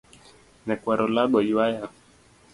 Nyakwar 0.65 0.99
olago 1.05 1.39
ywaya. 1.49 1.85